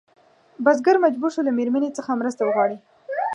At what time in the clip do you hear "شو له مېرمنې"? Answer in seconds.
1.35-1.89